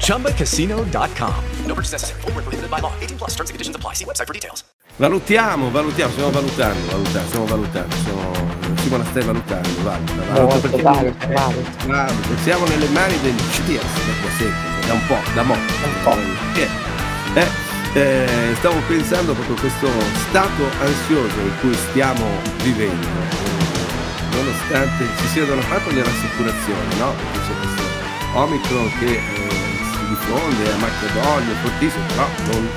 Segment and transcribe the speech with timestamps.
[0.00, 1.34] ChumbaCasino.com.
[1.66, 2.20] No purchase necessary.
[2.22, 2.92] Full prohibited by law.
[3.00, 3.94] 18 plus terms and conditions apply.
[3.94, 4.64] See website for details.
[4.98, 7.96] Valutiamo, valutiamo, stiamo valutando, valutando, stiamo valutando.
[7.96, 8.32] Stiamo,
[8.76, 11.86] Simona stai valutando, valuta, valuta perché valuta, valuta.
[11.86, 12.42] valuta.
[12.42, 15.54] Siamo nelle mani del CDS da sempre, da un po', da mo'.
[15.54, 16.16] Un po'.
[16.54, 16.68] Eh,
[17.34, 17.48] eh,
[18.00, 19.88] eh, stavo pensando proprio a questo
[20.28, 22.24] stato ansioso in cui stiamo
[22.62, 23.06] vivendo,
[24.30, 27.12] nonostante ci sia da una parte le rassicurazioni, no?
[27.12, 27.75] Perché c'è questo
[28.36, 32.68] Omicron che eh, si diffonde a macchia d'olio, fortissimo, però non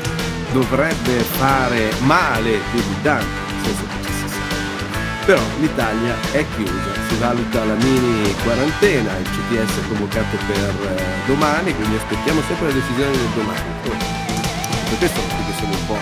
[0.53, 5.25] dovrebbe fare male più di tanto, nel senso che ci si sa.
[5.25, 11.03] Però l'Italia è chiusa, si valuta la mini quarantena, il CTS è convocato per eh,
[11.27, 15.99] domani, quindi aspettiamo sempre la decisione del domani per questo che sono un po'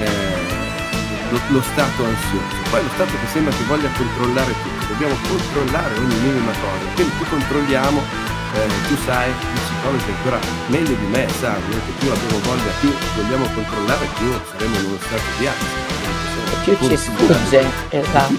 [0.00, 2.56] eh, lo, lo, stato ansioso.
[2.70, 7.12] Poi lo stato che sembra che voglia controllare tutto, dobbiamo controllare ogni minima cosa, quindi
[7.16, 8.02] più controlliamo,
[8.56, 12.92] eh, tu sai, i psicologi ancora meglio di me sanno che più abbiamo voglia, più
[13.16, 15.94] vogliamo controllare, più saremo in uno stato di ansia.
[16.64, 18.34] Più ci sfugge, esatto.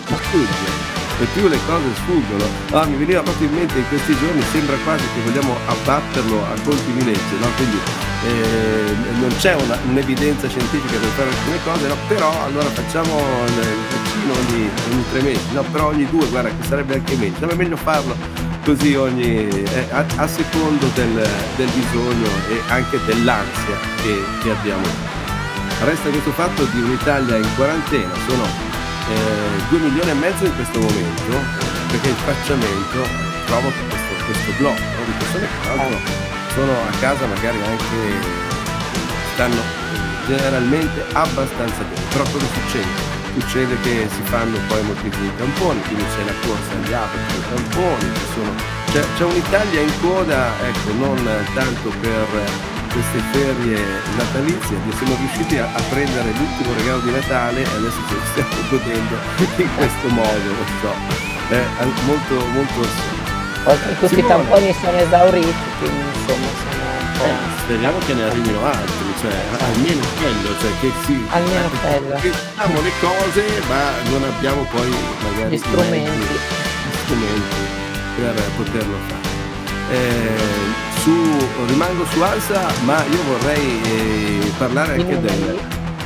[1.19, 2.45] E più le cose sfuggono.
[2.71, 6.53] Ah, mi veniva proprio in mente in questi giorni, sembra quasi che vogliamo abbatterlo a
[6.63, 7.47] colpi di legge, no?
[7.55, 7.77] Quindi
[8.25, 11.95] eh, non c'è una, un'evidenza scientifica per fare alcune cose, no?
[12.07, 13.53] però allora facciamo il
[13.89, 15.63] vaccino ogni, ogni, tre mesi, no?
[15.71, 20.05] però ogni due, guarda che sarebbe anche meglio, sarebbe meglio farlo così ogni, eh, a,
[20.17, 24.83] a, secondo del, del, bisogno e anche dell'ansia che, che, abbiamo.
[25.85, 30.81] Resta questo fatto di un'Italia in quarantena, sono eh, 2 milioni e mezzo in questo
[30.81, 31.39] momento,
[31.91, 33.07] perché il tracciamento
[33.45, 35.05] provoca questo, questo blocco no?
[35.05, 35.99] di persone che l'altro
[36.53, 38.45] sono a casa magari anche
[39.33, 39.61] stanno
[40.27, 43.16] generalmente abbastanza bene però cosa succede?
[43.39, 48.09] Succede che si fanno poi moltipli tamponi quindi c'è la corsa agli apri dei tamponi
[48.33, 48.51] sono...
[48.91, 51.21] c'è, c'è un'Italia in coda ecco non
[51.53, 52.25] tanto per
[52.91, 53.77] queste ferie
[54.17, 59.15] natalizie siamo riusciti a, a, prendere l'ultimo regalo di Natale e adesso ci stiamo godendo
[59.57, 60.91] in questo modo non so
[61.53, 61.63] è
[62.05, 63.25] molto molto
[63.67, 64.33] Oltre questi Simone.
[64.33, 67.25] tamponi sono esauriti, quindi insomma sono un po'.
[67.25, 71.25] Eh, speriamo che ne arrivino altri, cioè almeno quello, cioè che sì.
[71.29, 72.17] Almeno quello.
[72.17, 76.11] Facciamo le cose, ma non abbiamo poi magari gli strumenti.
[76.11, 77.55] Gli strumenti
[78.17, 79.25] per poterlo fare.
[79.89, 85.59] Eh, su, rimango su Alsa, ma io vorrei eh, parlare anche del,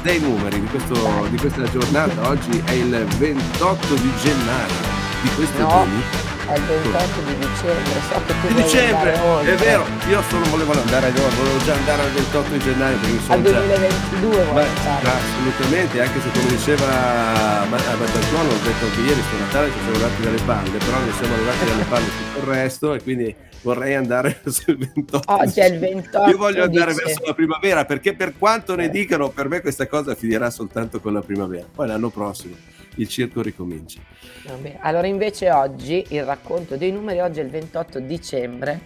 [0.03, 2.29] dei numeri di, questo, di, questa giornata.
[2.29, 4.89] Oggi è il 28 di gennaio
[5.21, 5.69] di questo no.
[5.69, 10.45] giorno è il 28 di dicembre, so che tu di dicembre, è vero, io solo
[10.49, 14.99] volevo andare a volevo già andare al 28 di gennaio perché sono al 2022 già...
[15.01, 19.77] Beh, assolutamente, anche se come diceva a Battaglione, ho detto che ieri sto Natale ci
[19.79, 23.35] siamo arrivati dalle palle, però ne siamo arrivati dalle palle tutto il resto e quindi
[23.61, 25.31] vorrei andare sul 28.
[25.31, 26.29] Oggi è il 28.
[26.29, 27.05] Io voglio andare dice...
[27.05, 31.13] verso la primavera perché per quanto ne dicano, per me questa cosa finirà soltanto con
[31.13, 31.65] la primavera.
[31.73, 32.55] Poi l'anno prossimo
[32.95, 34.01] il circo ricomincia.
[34.45, 38.81] Vabbè, allora invece oggi il racconto dei numeri, oggi è il 28 dicembre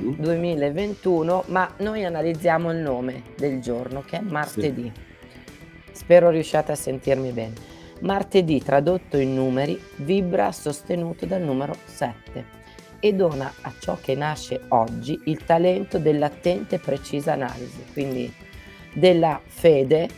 [0.00, 0.12] mm.
[0.18, 4.90] 2021, ma noi analizziamo il nome del giorno che è martedì.
[4.94, 5.92] Sì.
[5.92, 7.54] Spero riusciate a sentirmi bene.
[8.00, 12.64] Martedì tradotto in numeri vibra sostenuto dal numero 7
[13.00, 18.32] e dona a ciò che nasce oggi il talento dell'attenta e precisa analisi, quindi
[18.92, 20.08] della fede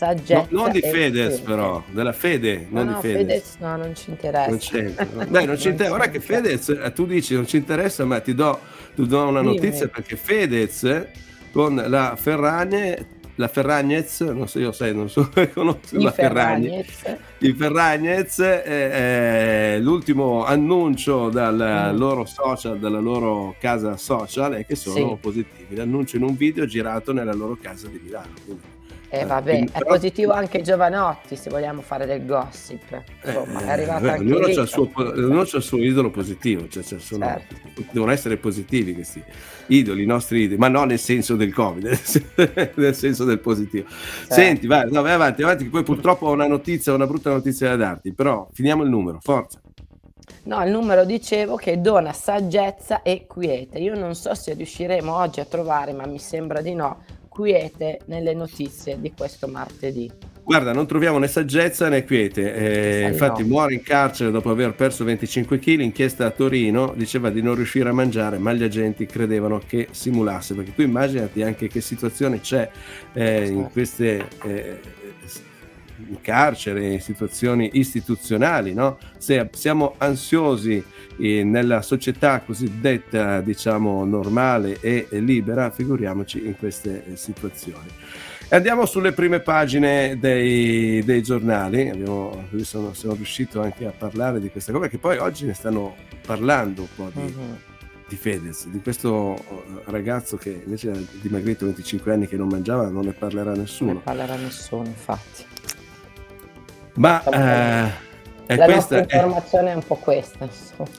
[0.00, 0.46] saggezza.
[0.48, 1.42] No, non di Fedez, fede.
[1.42, 3.16] però, della fede, non no, di Fedez.
[3.18, 3.56] Fedez.
[3.58, 4.48] No, non ci interessa.
[4.48, 5.04] Non c'entra.
[5.28, 5.94] Beh, non ci interessa.
[5.94, 8.58] Ora che Fedez, eh, tu dici non ci interessa, ma ti do,
[8.94, 9.56] ti do una Dimmi.
[9.56, 11.06] notizia perché Fedez
[11.52, 17.16] con la Ferragne la Ferragnez, non so io sai, non so, conosco I la Ferragnez.
[17.38, 21.96] Il Ferragnez è, è, l'ultimo annuncio dal mm.
[21.96, 25.16] loro social, dalla loro casa social è che sono sì.
[25.18, 25.74] positivi.
[25.74, 28.34] L'annuncio in un video girato nella loro casa di Milano.
[28.44, 28.78] Quindi
[29.12, 33.02] eh, vabbè, è positivo anche Giovanotti se vogliamo fare del gossip.
[33.24, 34.54] Insomma, eh, è arrivato beh, anche ognuno lì.
[34.54, 37.56] C'ha il suo, ognuno c'ha il suo idolo positivo, cioè, cioè sono, certo.
[37.90, 39.20] devono essere positivi questi
[39.66, 41.98] idoli, i nostri idoli, ma non nel senso del Covid,
[42.76, 43.88] nel senso del positivo.
[43.88, 44.34] Certo.
[44.34, 47.70] Senti, vai, no, vai avanti, avanti, che poi purtroppo ho una notizia, una brutta notizia
[47.70, 49.60] da darti, però finiamo il numero, forza.
[50.44, 53.78] No, il numero dicevo che dona saggezza e quiete.
[53.78, 57.02] Io non so se riusciremo oggi a trovare, ma mi sembra di no,
[57.40, 60.10] quiete nelle notizie di questo martedì.
[60.44, 62.52] Guarda, non troviamo né saggezza né quiete.
[62.52, 63.48] Eh, infatti, no.
[63.48, 65.80] muore in carcere dopo aver perso 25 kg.
[65.80, 70.54] Inchiesta a Torino diceva di non riuscire a mangiare, ma gli agenti credevano che simulasse.
[70.54, 72.68] Perché tu immaginati anche che situazione c'è
[73.14, 73.70] eh, in certo.
[73.72, 74.28] queste.
[74.44, 74.80] Eh,
[76.08, 78.98] in carcere, in situazioni istituzionali, no?
[79.18, 80.82] Se siamo ansiosi
[81.18, 87.88] eh, nella società cosiddetta, diciamo, normale e libera, figuriamoci in queste situazioni.
[88.52, 94.50] Andiamo sulle prime pagine dei, dei giornali, Abbiamo, sono, sono, riuscito anche a parlare di
[94.50, 95.94] questa cosa, che poi oggi ne stanno
[96.26, 97.58] parlando un po' di, uh-huh.
[98.08, 102.88] di Fedez, di questo eh, ragazzo che invece ha dimagrito 25 anni che non mangiava,
[102.88, 103.92] non ne parlerà nessuno.
[103.92, 105.44] Non ne parlerà nessuno, infatti.
[106.94, 107.22] Ma...
[107.22, 108.08] Eh,
[108.56, 110.48] la nostra informazione è, è, un po' questa.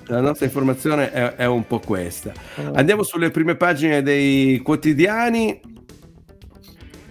[0.05, 2.31] La nostra informazione è, è un po' questa.
[2.61, 2.75] Mm.
[2.75, 5.59] Andiamo sulle prime pagine dei quotidiani.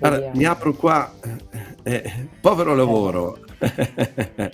[0.00, 1.12] Allora, mi apro qua,
[1.82, 3.41] eh, eh povero lavoro.
[3.59, 4.50] Eh,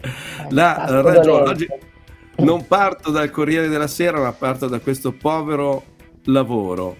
[0.48, 1.68] la ragione, oggi
[2.38, 5.84] non parto dal Corriere della Sera, ma parto da questo povero
[6.24, 6.96] lavoro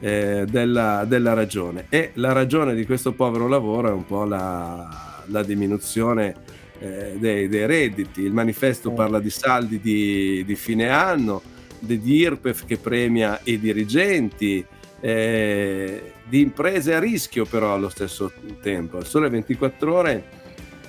[0.00, 1.86] eh, della, della, ragione.
[1.90, 6.34] E la ragione di questo povero lavoro è un po' la, la diminuzione
[6.78, 8.22] eh, dei, dei, redditi.
[8.22, 11.42] Il manifesto parla di saldi di, di fine anno,
[11.78, 14.64] di IRPEF che premia i dirigenti,
[15.00, 18.98] eh, di imprese a rischio però allo stesso tempo.
[18.98, 20.24] Il sole 24 ore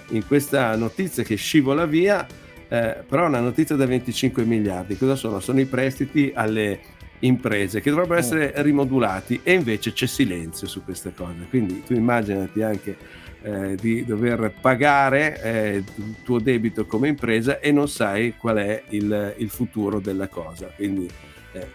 [0.09, 2.25] in questa notizia che scivola via,
[2.69, 4.97] eh, però una notizia da 25 miliardi.
[4.97, 5.39] Cosa sono?
[5.39, 11.13] Sono i prestiti alle imprese che dovrebbero essere rimodulati e invece c'è silenzio su queste
[11.13, 11.47] cose.
[11.49, 12.97] Quindi tu immaginati anche
[13.41, 18.83] eh, di dover pagare eh, il tuo debito come impresa e non sai qual è
[18.89, 20.69] il, il futuro della cosa.
[20.75, 21.09] Quindi
[21.53, 21.67] eh,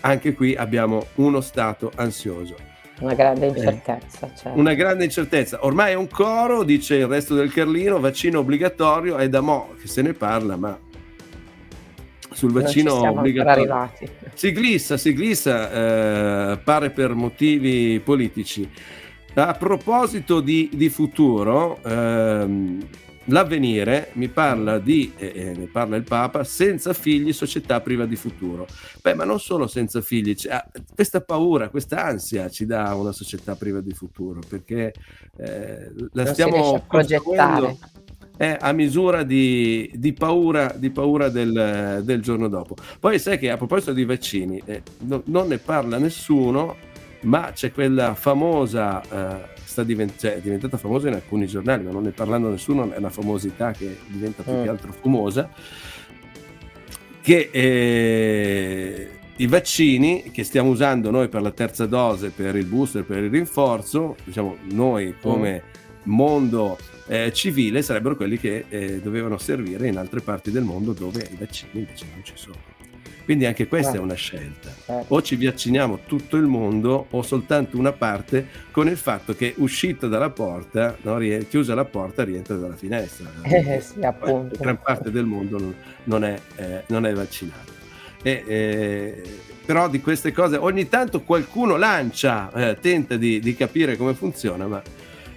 [0.00, 2.56] anche qui abbiamo uno stato ansioso.
[3.00, 4.30] Una grande eh, incertezza.
[4.34, 4.58] Certo.
[4.58, 5.64] Una grande incertezza.
[5.64, 9.88] Ormai è un coro, dice il resto del Carlino, vaccino obbligatorio, è da mo' che
[9.88, 10.78] se ne parla, ma
[12.32, 13.92] sul vaccino obbligatorio.
[14.34, 18.68] Si glissa, si glissa, eh, pare per motivi politici.
[19.34, 22.86] A proposito di, di futuro, ehm,
[23.26, 28.66] l'avvenire mi parla di, eh, ne parla il Papa, senza figli, società priva di futuro.
[29.00, 30.62] Beh, ma non solo senza figli, cioè,
[30.94, 34.92] questa paura, questa ansia ci dà una società priva di futuro, perché
[35.36, 37.78] eh, la non stiamo progettare
[38.40, 42.74] eh, a misura di, di paura, di paura del, del, giorno dopo.
[42.98, 46.74] Poi sai che a proposito di vaccini, eh, no, non ne parla nessuno,
[47.22, 51.90] ma c'è quella famosa, eh, sta divent- cioè, è diventata famosa in alcuni giornali, ma
[51.90, 54.62] non ne parlando nessuno, è una famosità che diventa più mm.
[54.62, 55.50] che altro famosa,
[57.20, 63.04] che eh, i vaccini che stiamo usando noi per la terza dose, per il booster,
[63.04, 66.10] per il rinforzo, diciamo noi come mm.
[66.10, 66.78] mondo
[67.10, 71.36] eh, civile sarebbero quelli che eh, dovevano servire in altre parti del mondo dove i
[71.36, 72.78] vaccini invece non ci sono.
[73.24, 74.72] Quindi anche questa è una scelta.
[74.84, 75.14] Certo.
[75.14, 80.06] O ci vacciniamo tutto il mondo o soltanto una parte con il fatto che uscita
[80.06, 81.18] dalla porta, no,
[81.48, 83.28] chiusa la porta, rientra dalla finestra.
[83.42, 84.56] Eh, sì, appunto.
[84.58, 85.74] Gran parte del mondo non,
[86.04, 87.72] non, è, eh, non è, vaccinato.
[88.22, 89.22] E, eh,
[89.66, 94.66] però di queste cose ogni tanto qualcuno lancia, eh, tenta di, di, capire come funziona,
[94.66, 94.82] ma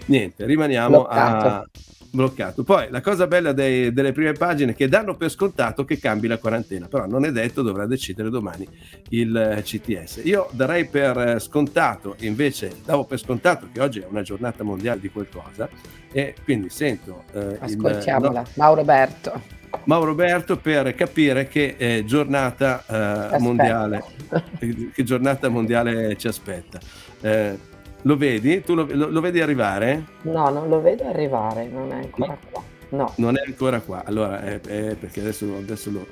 [0.06, 1.48] niente, rimaniamo Bloccato.
[1.48, 1.68] a
[2.14, 2.64] bloccato.
[2.64, 6.28] Poi la cosa bella dei, delle prime pagine è che danno per scontato che cambi
[6.28, 8.68] la quarantena, però non è detto, dovrà decidere domani
[9.10, 10.22] il eh, CTS.
[10.24, 15.10] Io darei per scontato, invece davo per scontato che oggi è una giornata mondiale di
[15.10, 15.68] qualcosa
[16.12, 17.24] e quindi sento...
[17.34, 19.42] Eh, Ascoltiamola, il, no, Mauro Berto.
[19.86, 24.04] Mauro Berto per capire che eh, giornata eh, mondiale
[24.94, 26.80] che giornata mondiale ci aspetta.
[27.22, 27.72] Eh,
[28.04, 28.62] lo vedi?
[28.62, 30.04] Tu lo, lo, lo, vedi arrivare?
[30.24, 32.38] No, non lo vedo arrivare, non è ancora no.
[32.50, 32.64] qua.
[32.90, 33.14] No.
[33.18, 34.04] Non è ancora qua.
[34.06, 36.08] Allora, è, è perché adesso, adesso lo,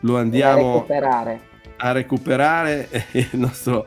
[0.00, 1.40] lo, andiamo a recuperare.
[1.76, 3.86] a recuperare il nostro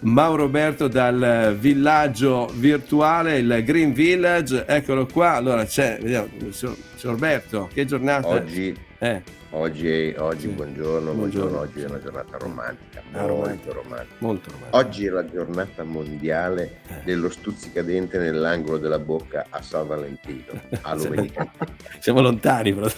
[0.00, 4.64] Mauro Roberto dal villaggio virtuale, il Green Village.
[4.66, 5.34] Eccolo qua.
[5.34, 8.28] Allora c'è, vediamo, signor Roberto, che giornata?
[8.28, 9.39] Oggi eh.
[9.52, 10.46] Oggi, oggi sì.
[10.48, 14.14] buongiorno, buongiorno, buongiorno, oggi è una giornata romantica, ah, molto, romantica.
[14.18, 14.76] molto romantica.
[14.76, 16.94] Oggi è la giornata mondiale eh.
[17.02, 20.52] dello stuzzicadente nell'angolo della bocca a San Valentino,
[20.82, 21.66] a lume di candela.
[21.98, 22.88] Siamo lontani, però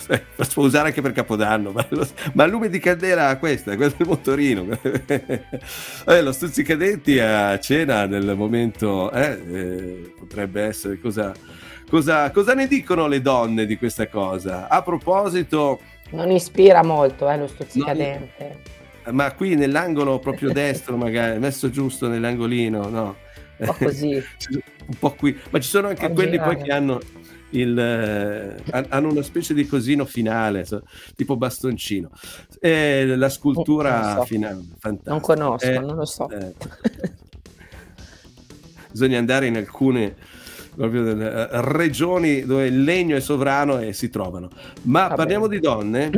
[0.52, 4.08] può usare anche per Capodanno, ma, lo, ma lume di candela questa, questo è il
[4.08, 4.78] motorino.
[6.06, 11.32] eh, lo stuzzicadenti a cena nel momento eh, eh, potrebbe essere cosa,
[11.88, 14.68] cosa, cosa ne dicono le donne di questa cosa?
[14.68, 15.80] A proposito
[16.12, 18.60] non ispira molto eh, lo stuzzicadente.
[19.04, 19.14] Non...
[19.14, 23.16] Ma qui nell'angolo proprio destro, magari, messo giusto nell'angolino, no?
[23.58, 24.14] Un po' così.
[24.86, 25.38] un po' qui.
[25.50, 27.00] Ma ci sono anche quelli poi che hanno,
[27.50, 30.82] il, eh, hanno una specie di cosino finale, so,
[31.16, 32.10] tipo bastoncino.
[32.60, 34.24] E la scultura so.
[34.24, 35.10] finale, fantastica.
[35.10, 36.28] Non conosco, eh, non lo so.
[36.30, 36.54] Eh,
[38.90, 40.14] bisogna andare in alcune
[40.74, 44.48] proprio delle, uh, regioni dove il legno è sovrano e si trovano.
[44.82, 45.60] Ma Va parliamo bene.
[45.60, 46.10] di donne.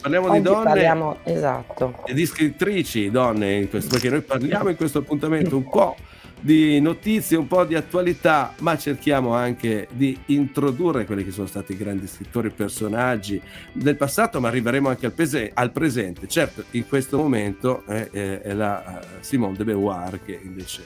[0.00, 2.02] Parliamo Oggi di donne parliamo, esatto.
[2.06, 5.94] e di scrittrici donne, questo, perché noi parliamo in questo appuntamento un po'
[6.40, 11.72] di notizie, un po' di attualità, ma cerchiamo anche di introdurre quelli che sono stati
[11.72, 13.40] i grandi scrittori, personaggi
[13.72, 16.26] del passato, ma arriveremo anche al, pese- al presente.
[16.28, 20.82] Certo, in questo momento eh, eh, è la Simone de Beauvoir che invece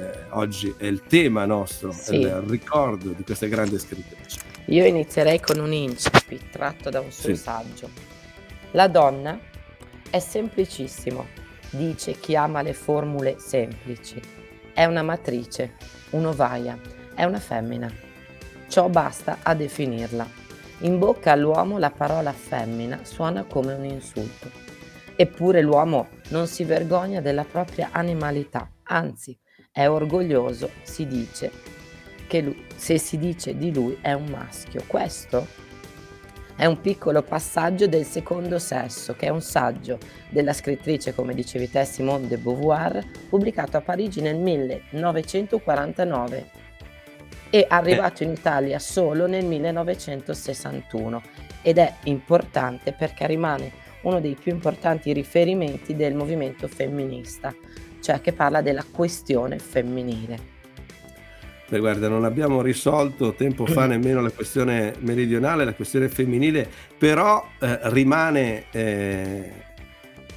[0.00, 2.20] eh, oggi è il tema nostro, sì.
[2.20, 4.40] il ricordo di questa grande scrittrice.
[4.66, 7.36] Io inizierei con un incipit tratto da un suo sì.
[7.36, 7.90] saggio.
[8.70, 9.38] La donna
[10.08, 11.26] è semplicissimo,
[11.70, 14.20] dice chi ama le formule semplici.
[14.72, 15.74] È una matrice,
[16.10, 16.78] un'ovaia,
[17.14, 17.92] è una femmina.
[18.68, 20.26] Ciò basta a definirla.
[20.78, 24.50] In bocca all'uomo la parola femmina suona come un insulto.
[25.14, 29.38] Eppure l'uomo non si vergogna della propria animalità, anzi,
[29.72, 31.50] è orgoglioso, si dice,
[32.26, 34.82] che lui, se si dice di lui è un maschio.
[34.86, 35.46] Questo
[36.56, 39.98] è un piccolo passaggio del secondo sesso, che è un saggio
[40.28, 46.58] della scrittrice, come dicevi te, Simone de Beauvoir, pubblicato a Parigi nel 1949
[47.48, 51.22] e arrivato in Italia solo nel 1961
[51.62, 57.52] ed è importante perché rimane uno dei più importanti riferimenti del movimento femminista
[58.00, 60.58] cioè che parla della questione femminile.
[61.68, 67.46] Beh, guarda, non abbiamo risolto tempo fa nemmeno la questione meridionale, la questione femminile, però
[67.60, 69.52] eh, rimane, eh,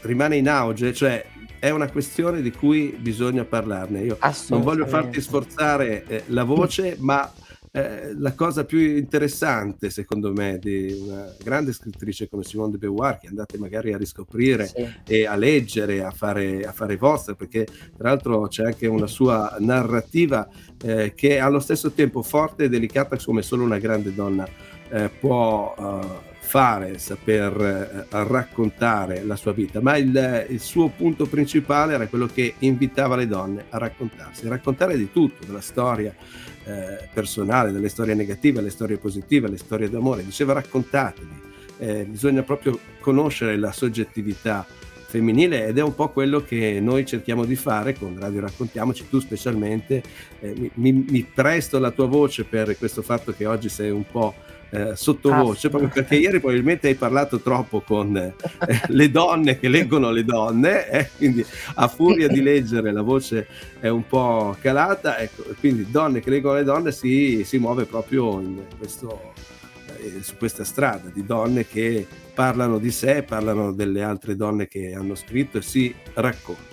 [0.02, 1.26] rimane in auge, cioè
[1.58, 4.02] è una questione di cui bisogna parlarne.
[4.02, 4.18] Io
[4.50, 7.32] non voglio farti sforzare eh, la voce, ma
[7.76, 13.18] eh, la cosa più interessante, secondo me, di una grande scrittrice come Simone de Beauvoir,
[13.18, 14.88] che andate magari a riscoprire sì.
[15.08, 17.66] e a leggere, a fare, a fare vostra, perché
[17.98, 20.48] tra l'altro c'è anche una sua narrativa
[20.84, 24.48] eh, che è allo stesso tempo forte e delicata come solo una grande donna
[24.90, 31.26] eh, può uh, fare, saper eh, raccontare la sua vita, ma il, il, suo punto
[31.26, 36.14] principale era quello che invitava le donne a raccontarsi, a raccontare di tutto, della storia
[36.66, 41.42] eh, personale, delle storie negative, le storie positive, le storie d'amore, diceva raccontatevi,
[41.80, 44.64] eh, bisogna proprio conoscere la soggettività
[45.08, 49.20] femminile ed è un po' quello che noi cerchiamo di fare con Radio Raccontiamoci, tu
[49.20, 50.04] specialmente
[50.40, 54.34] eh, mi, mi, presto la tua voce per questo fatto che oggi sei un po'
[54.74, 58.34] eh, sottovoce, proprio perché ieri probabilmente hai parlato troppo con eh,
[58.88, 63.48] le donne che leggono le donne, eh, quindi a furia di leggere la voce
[63.80, 68.42] è un po' calata, ecco, quindi donne che leggono le donne si, si muove proprio
[68.80, 69.34] questo,
[69.98, 74.96] eh, su questa strada di donne che parlano di sé, parlano delle altre donne che
[74.96, 76.72] hanno scritto e si raccontano.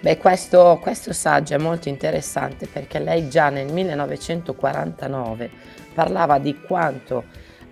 [0.00, 7.24] Beh, questo, questo saggio è molto interessante perché lei già nel 1949 parlava di quanto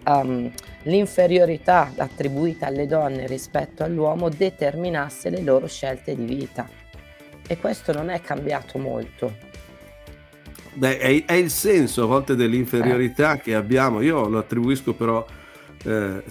[0.06, 0.50] um,
[0.82, 6.68] l'inferiorità attribuita alle donne rispetto all'uomo determinasse le loro scelte di vita.
[7.46, 9.46] E questo non è cambiato molto.
[10.74, 13.40] Beh, è, è il senso a volte dell'inferiorità eh.
[13.40, 14.00] che abbiamo.
[14.00, 15.24] Io lo attribuisco però
[15.84, 16.22] eh,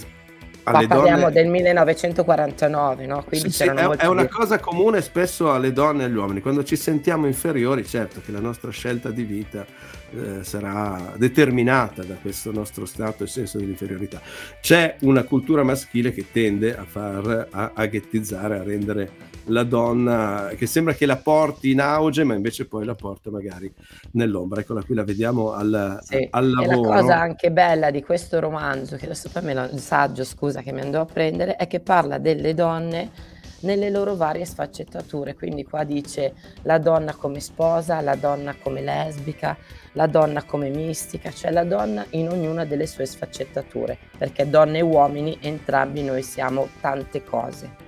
[0.63, 1.33] alle Ma parliamo donne...
[1.33, 3.23] del 1949, no?
[3.23, 6.41] Quindi sì, sì, è, è una cosa comune spesso alle donne e agli uomini.
[6.41, 9.65] Quando ci sentiamo inferiori, certo che la nostra scelta di vita
[10.11, 14.21] eh, sarà determinata da questo nostro stato e senso dell'inferiorità.
[14.61, 20.51] C'è una cultura maschile che tende a far a, a ghettizzare, a rendere la donna
[20.55, 23.71] che sembra che la porti in auge, ma invece poi la porta magari
[24.11, 24.61] nell'ombra.
[24.61, 26.89] Eccola qui, la vediamo al, sì, al lavoro.
[26.89, 30.61] La cosa anche bella di questo romanzo, che adesso poi me lo, il saggio, scusa,
[30.61, 35.35] che mi andò a prendere, è che parla delle donne nelle loro varie sfaccettature.
[35.35, 36.33] Quindi qua dice
[36.63, 39.57] la donna come sposa, la donna come lesbica,
[39.93, 44.81] la donna come mistica, cioè la donna in ognuna delle sue sfaccettature, perché donne e
[44.81, 47.85] uomini entrambi noi siamo tante cose.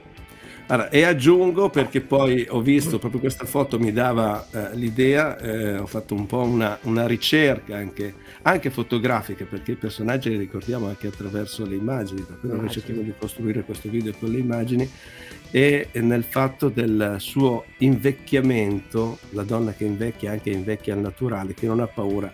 [0.72, 5.80] Allora, e aggiungo perché poi ho visto proprio questa foto mi dava eh, l'idea, eh,
[5.80, 10.88] ho fatto un po' una, una ricerca anche, anche, fotografica perché i personaggi li ricordiamo
[10.88, 14.88] anche attraverso le immagini, per cui noi cerchiamo di costruire questo video con le immagini
[15.52, 21.66] e nel fatto del suo invecchiamento, la donna che invecchia anche invecchia al naturale, che
[21.66, 22.32] non ha paura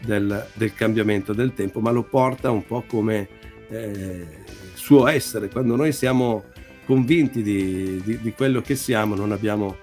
[0.00, 3.28] del, del cambiamento del tempo, ma lo porta un po' come
[3.68, 4.26] eh,
[4.74, 6.44] suo essere, quando noi siamo
[6.86, 9.76] convinti di, di, di quello che siamo, non abbiamo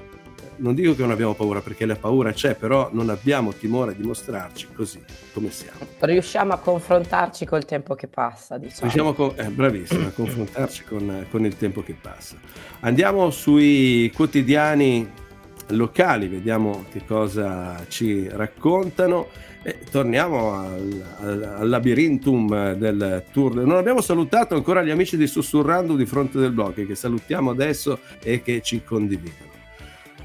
[0.58, 4.04] non dico che non abbiamo paura perché la paura c'è, però non abbiamo timore di
[4.04, 5.00] mostrarci così
[5.34, 5.80] come siamo.
[6.00, 8.82] Riusciamo a confrontarci col tempo che passa, diciamo.
[8.82, 12.36] Riusciamo con, eh, bravissimo, a confrontarci con, con il tempo che passa.
[12.82, 15.10] Andiamo sui quotidiani
[15.68, 19.50] locali, vediamo che cosa ci raccontano.
[19.64, 23.54] E torniamo al, al, al, labirintum del tour.
[23.58, 28.00] Non abbiamo salutato ancora gli amici di Sussurrando di fronte del blog che salutiamo adesso
[28.24, 29.51] e che ci condividono.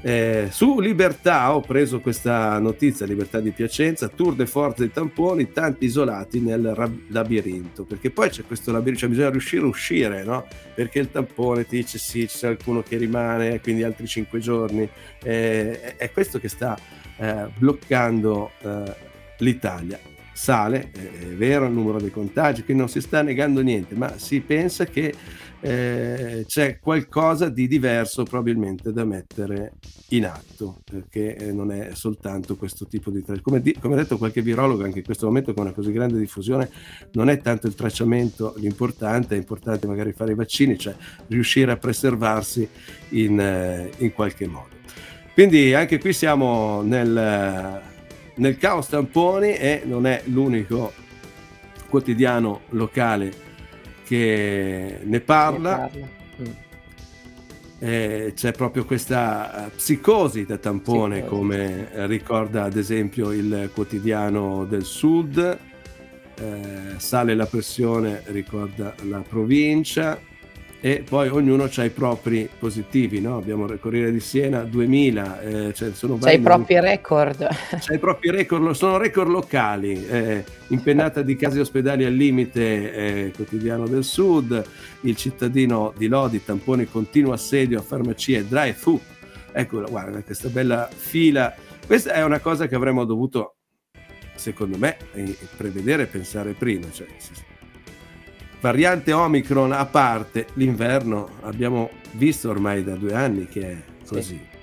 [0.01, 5.51] Eh, su Libertà ho preso questa notizia, Libertà di Piacenza, tour de forze dei tamponi,
[5.51, 10.23] tanti isolati nel rab- labirinto, perché poi c'è questo labirinto, cioè bisogna riuscire a uscire,
[10.23, 10.45] no?
[10.73, 14.87] Perché il tampone ti dice sì, c'è qualcuno che rimane, quindi altri cinque giorni,
[15.23, 16.77] eh, è questo che sta
[17.17, 18.95] eh, bloccando eh,
[19.39, 19.99] l'Italia.
[20.39, 24.39] Sale, è vero il numero dei contagi, quindi non si sta negando niente, ma si
[24.41, 25.11] pensa che
[25.59, 29.73] eh, c'è qualcosa di diverso probabilmente da mettere
[30.09, 33.25] in atto, perché eh, non è soltanto questo tipo di...
[33.41, 36.19] Come, di, come ha detto qualche virologo, anche in questo momento con una così grande
[36.19, 36.69] diffusione,
[37.13, 40.95] non è tanto il tracciamento l'importante, è importante magari fare i vaccini, cioè
[41.29, 42.69] riuscire a preservarsi
[43.09, 44.75] in, eh, in qualche modo.
[45.33, 47.81] Quindi anche qui siamo nel,
[48.37, 50.93] nel caos tamponi e non è l'unico
[51.89, 53.45] quotidiano locale
[54.03, 55.75] che ne parla.
[55.75, 56.07] Ne parla.
[56.41, 56.65] Mm.
[57.79, 61.35] Eh, c'è proprio questa eh, psicosi da tampone, psicosi.
[61.35, 65.59] come ricorda ad esempio il quotidiano del Sud.
[66.39, 70.19] Eh, sale la pressione, ricorda la provincia
[70.79, 73.37] e poi ognuno ha i propri positivi, no?
[73.37, 77.47] abbiamo il Corriere di Siena 2000, eh, cioè sono c'è i propri record.
[77.79, 83.31] C'è i propri record, sono record locali, eh, impennata di casi ospedali al limite, eh,
[83.35, 84.63] quotidiano del sud,
[85.01, 88.99] il cittadino di Lodi, tamponi continuo assedio a farmacie, drive-thru,
[89.51, 91.55] ecco guarda questa bella fila,
[91.87, 93.55] questa è una cosa che avremmo dovuto
[94.35, 97.07] secondo me eh, prevedere e pensare prima, cioè,
[98.59, 104.21] variante Omicron a parte, l'inverno abbiamo visto ormai da due anni che è così.
[104.21, 104.55] Sì.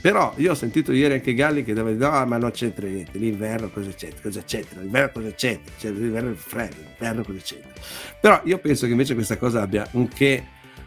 [0.00, 3.68] Però io ho sentito ieri anche Galli che dire no ma non c'entra niente, l'inverno
[3.68, 7.70] cosa c'entra, cosa c'entra, l'inverno cosa c'entra, cioè, l'inverno è freddo, l'inverno cosa c'entra.
[8.18, 10.42] Però io penso che invece questa cosa abbia un che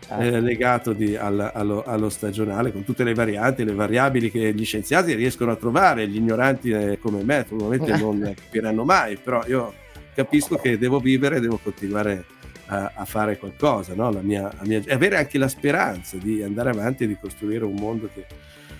[0.07, 0.23] ah.
[0.23, 4.65] eh, legato di, al, allo, allo, stagionale con tutte le varianti, le variabili che gli
[4.65, 9.75] scienziati riescono a trovare, gli ignoranti eh, come me probabilmente non capiranno mai, però io
[10.13, 12.25] capisco che devo vivere, devo continuare
[12.67, 14.11] a, a fare qualcosa, no?
[14.11, 17.75] la mia, la mia, avere anche la speranza di andare avanti e di costruire un
[17.75, 18.25] mondo che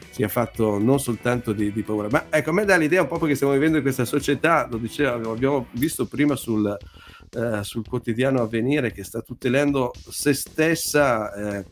[0.09, 2.07] sia fatto non soltanto di, di, paura.
[2.09, 4.77] Ma ecco, a me dà l'idea un po' perché stiamo vivendo in questa società, lo
[4.77, 6.77] dicevo, abbiamo visto prima sul,
[7.31, 11.65] eh, sul quotidiano Avvenire che sta tutelando se stessa eh,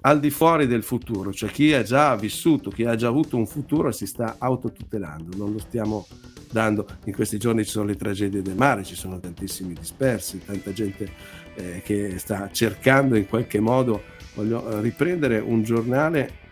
[0.00, 3.46] al di fuori del futuro, cioè chi ha già vissuto, chi ha già avuto un
[3.46, 6.06] futuro si sta autotutelando, non lo stiamo
[6.50, 6.86] dando.
[7.04, 11.10] In questi giorni ci sono le tragedie del mare, ci sono tantissimi dispersi, tanta gente
[11.54, 14.02] eh, che sta cercando in qualche modo,
[14.34, 16.46] voglio eh, riprendere un giornale,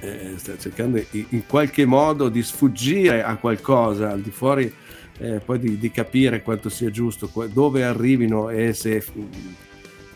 [0.00, 4.72] eh, sta cercando in, qualche modo di sfuggire a qualcosa al di fuori
[5.18, 9.02] eh, poi di, di, capire quanto sia giusto, dove arrivino e se, eh,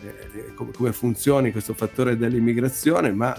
[0.01, 3.37] eh, come, funzioni questo fattore dell'immigrazione, ma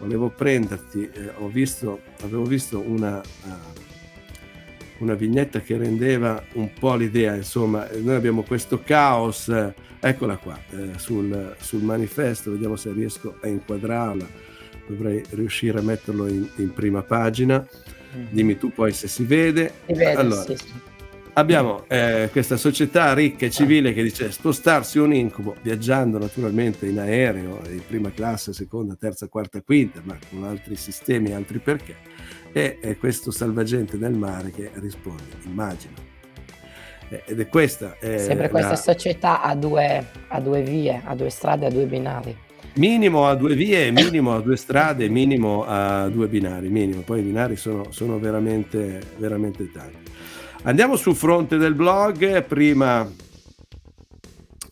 [0.00, 3.22] volevo prenderti, ho visto, avevo visto una...
[5.04, 9.52] Una vignetta che rendeva un po' l'idea, insomma, noi abbiamo questo caos,
[10.00, 14.26] eccola qua, eh, sul, sul, manifesto, vediamo se riesco a inquadrarla,
[14.86, 18.26] dovrei riuscire a metterlo in, in prima pagina, mm-hmm.
[18.30, 19.74] dimmi tu poi se si vede.
[19.84, 20.72] Si vede allora, sì, sì.
[21.34, 26.98] Abbiamo eh, questa società ricca e civile che dice spostarsi un incubo, viaggiando naturalmente in
[26.98, 31.94] aereo, in prima classe, seconda, terza, quarta, quinta, ma con altri sistemi, altri perché
[32.56, 35.94] e è questo salvagente del mare che risponde, immagino.
[37.08, 37.96] Ed è questa.
[37.98, 38.76] È Sempre questa la...
[38.76, 42.36] società a due, a due vie, a due strade, a due binari.
[42.74, 47.00] Minimo a due vie, minimo a due strade, minimo a due binari, minimo.
[47.00, 50.12] Poi i binari sono, sono veramente, veramente tanti.
[50.62, 53.10] Andiamo sul fronte del blog, prima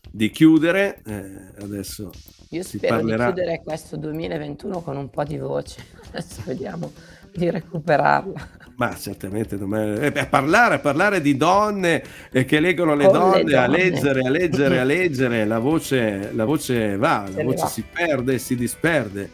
[0.08, 2.12] di chiudere, eh, adesso
[2.50, 3.26] Io spero parlerà...
[3.26, 6.92] di chiudere questo 2021 con un po' di voce, adesso vediamo
[7.34, 8.48] di recuperarla.
[8.76, 13.56] Ma certamente, a parlare, a parlare di donne eh, che leggono le donne, le donne,
[13.56, 17.66] a leggere, a leggere, a leggere, la voce, la voce va, la voce va.
[17.66, 19.30] si perde, si disperde.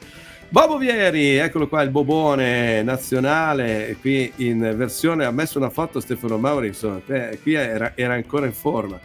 [0.50, 6.38] Bobo Vieri, eccolo qua il bobone nazionale, qui in versione, ha messo una foto Stefano
[6.38, 7.00] Mauri, insomma,
[7.42, 8.98] qui era, era ancora in forma.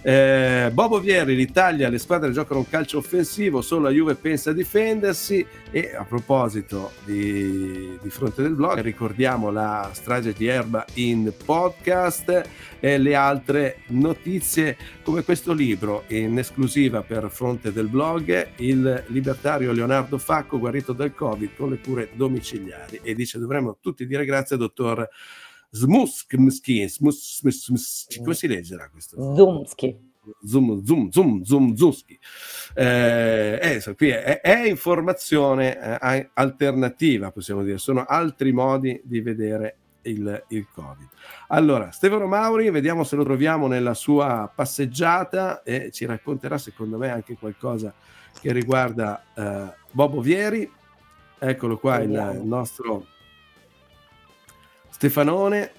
[0.00, 4.52] Eh, Bobo Vieri, l'Italia, le squadre giocano un calcio offensivo, solo la Juve pensa a
[4.52, 5.44] difendersi.
[5.70, 12.48] E a proposito di, di fronte del blog ricordiamo la strage di Erba in podcast
[12.80, 19.72] e le altre notizie come questo libro in esclusiva per fronte del blog il libertario
[19.72, 23.00] Leonardo Facco guarito dal covid con le cure domiciliari.
[23.02, 24.62] E dice dovremmo tutti dire grazie al
[25.70, 29.34] dottor Smuski, come si leggerà questo?
[29.34, 30.06] Zumski.
[30.44, 32.18] Zoom, zoom, zoom, zoom, Zuski.
[32.74, 39.76] Eh, eh, qui è, è informazione eh, alternativa, possiamo dire, sono altri modi di vedere
[40.02, 41.08] il, il, Covid.
[41.48, 47.10] Allora, Stefano Mauri, vediamo se lo troviamo nella sua passeggiata e ci racconterà, secondo me,
[47.10, 47.92] anche qualcosa
[48.40, 50.70] che riguarda eh, Bobo Vieri.
[51.40, 53.06] Eccolo qua il, il nostro
[54.98, 55.70] Stefanone,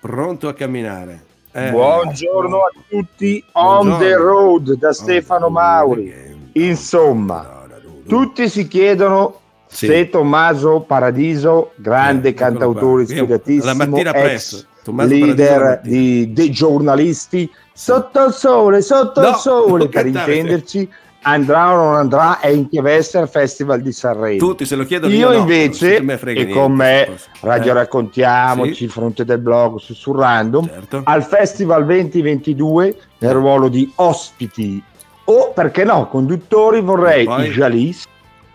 [0.00, 1.22] pronto a camminare.
[1.52, 6.50] Eh, Buongiorno a tutti on the road da Stefano Mauri.
[6.52, 7.66] Insomma,
[8.08, 9.84] tutti si chiedono sì.
[9.84, 18.80] se Tommaso Paradiso, grande eh, cantautore ispiratissimo, ex leader di, dei giornalisti, sotto il sole,
[18.80, 20.90] sotto no, il sole, per intenderci,
[21.22, 24.38] andrà o non andrà e in che veste al Festival di Sanremo.
[24.38, 25.12] Tutti se lo chiedono.
[25.12, 27.08] Io, io invece, no, e niente, con me,
[27.40, 27.74] Radio eh.
[27.74, 28.88] Raccontiamoci, sì.
[28.88, 31.02] fronte del blog, sussurrando, certo.
[31.04, 34.82] al Festival 2022 nel ruolo di ospiti
[35.24, 37.46] o, perché no, conduttori, vorrei poi...
[37.46, 38.04] i Jalis.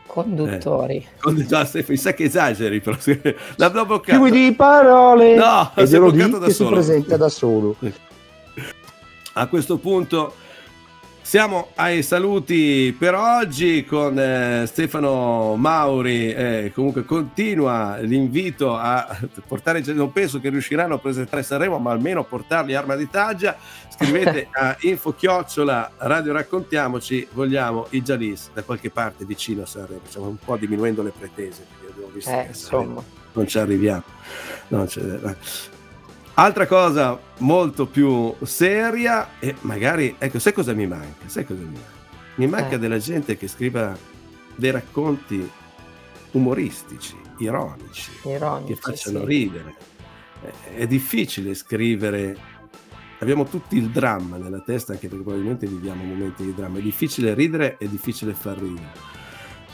[0.06, 1.06] Conduttori.
[1.26, 2.98] Eh, già, mi sa che esageri, però
[3.56, 4.22] l'avrò bloccato.
[4.22, 5.36] Più di parole.
[5.36, 6.70] No, e glielo dico che solo.
[6.70, 7.76] si presenta da solo.
[9.34, 10.34] A questo punto
[11.28, 16.32] siamo ai saluti per oggi con eh, Stefano Mauri.
[16.32, 19.82] Eh, comunque continua l'invito a portare.
[19.88, 23.58] Non penso che riusciranno a presentare Sanremo, ma almeno portarli arma di taglia.
[23.90, 27.28] Scrivete a info chiocciola radio raccontiamoci.
[27.34, 30.04] Vogliamo i Jalis da qualche parte vicino a Sanremo.
[30.08, 34.04] Stiamo un po' diminuendo le pretese perché abbiamo visto eh, che non ci arriviamo.
[34.70, 34.88] Non
[36.40, 41.28] Altra cosa molto più seria e magari, ecco, sai cosa mi manca?
[41.28, 42.06] Sai cosa mi manca?
[42.36, 42.78] Mi manca eh.
[42.80, 43.98] della gente che scriva
[44.56, 45.50] dei racconti
[46.34, 49.26] umoristici, ironici, ironici che facciano sì.
[49.26, 49.76] ridere.
[50.76, 52.38] È difficile scrivere,
[53.18, 57.34] abbiamo tutti il dramma nella testa, anche perché probabilmente viviamo momenti di dramma, è difficile
[57.34, 59.17] ridere, è difficile far ridere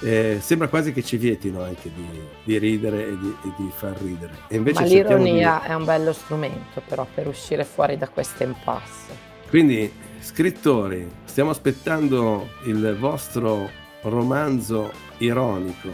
[0.04, 2.06] eh, sembra quasi che ci vietino anche di,
[2.44, 4.34] di ridere e di, e di, far ridere.
[4.50, 5.70] E invece Ma l'ironia di...
[5.70, 9.32] è un bello strumento però per uscire fuori da queste impasse.
[9.50, 13.70] Quindi, scrittori, stiamo aspettando il vostro
[14.02, 15.90] romanzo ironico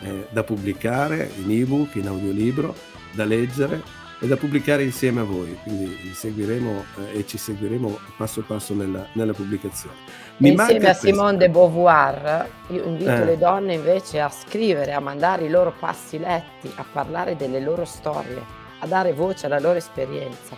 [0.00, 2.74] eh, da pubblicare in ebook, in audiolibro,
[3.12, 3.80] da leggere
[4.20, 5.56] e da pubblicare insieme a voi.
[5.62, 9.96] Quindi seguiremo eh, e ci seguiremo passo passo nella, nella pubblicazione.
[10.38, 13.24] Mi Insieme a Simone de Beauvoir, io invito eh.
[13.24, 17.84] le donne invece a scrivere, a mandare i loro passi letti, a parlare delle loro
[17.84, 18.42] storie,
[18.80, 20.56] a dare voce alla loro esperienza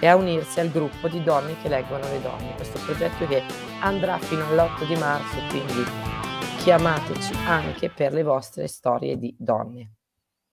[0.00, 2.54] e a unirsi al gruppo di donne che leggono le donne.
[2.56, 3.42] Questo progetto che
[3.80, 5.84] andrà fino all'8 di marzo, quindi
[6.58, 9.92] chiamateci anche per le vostre storie di donne.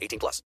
[0.00, 0.42] 18 plus.